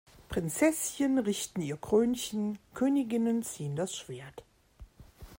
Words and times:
Prinzesschen 0.29 1.19
richten 1.19 1.61
ihr 1.61 1.77
Krönchen, 1.77 2.57
Königinnen 2.73 3.43
ziehen 3.43 3.75
das 3.75 3.95
Schwert! 3.95 4.43